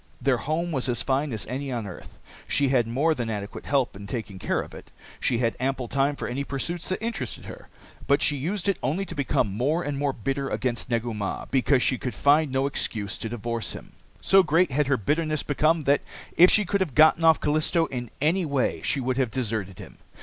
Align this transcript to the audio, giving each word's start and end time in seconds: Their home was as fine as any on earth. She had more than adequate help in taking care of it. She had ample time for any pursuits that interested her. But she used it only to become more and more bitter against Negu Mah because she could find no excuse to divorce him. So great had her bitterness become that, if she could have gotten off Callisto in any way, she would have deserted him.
Their 0.19 0.37
home 0.37 0.71
was 0.71 0.89
as 0.89 1.03
fine 1.03 1.31
as 1.31 1.45
any 1.45 1.71
on 1.71 1.85
earth. 1.85 2.17
She 2.47 2.69
had 2.69 2.87
more 2.87 3.13
than 3.13 3.29
adequate 3.29 3.67
help 3.67 3.95
in 3.95 4.07
taking 4.07 4.39
care 4.39 4.59
of 4.61 4.73
it. 4.73 4.89
She 5.19 5.37
had 5.37 5.55
ample 5.59 5.87
time 5.87 6.15
for 6.15 6.27
any 6.27 6.43
pursuits 6.43 6.89
that 6.89 7.03
interested 7.05 7.45
her. 7.45 7.67
But 8.07 8.19
she 8.23 8.35
used 8.35 8.67
it 8.67 8.79
only 8.81 9.05
to 9.05 9.13
become 9.13 9.53
more 9.55 9.83
and 9.83 9.99
more 9.99 10.11
bitter 10.11 10.49
against 10.49 10.89
Negu 10.89 11.13
Mah 11.13 11.45
because 11.51 11.83
she 11.83 11.99
could 11.99 12.15
find 12.15 12.51
no 12.51 12.65
excuse 12.65 13.15
to 13.19 13.29
divorce 13.29 13.73
him. 13.73 13.91
So 14.21 14.41
great 14.41 14.71
had 14.71 14.87
her 14.87 14.97
bitterness 14.97 15.43
become 15.43 15.83
that, 15.83 16.01
if 16.35 16.49
she 16.49 16.65
could 16.65 16.81
have 16.81 16.95
gotten 16.95 17.23
off 17.23 17.39
Callisto 17.39 17.85
in 17.85 18.09
any 18.19 18.43
way, 18.43 18.81
she 18.81 18.99
would 18.99 19.17
have 19.17 19.29
deserted 19.29 19.77
him. 19.77 19.99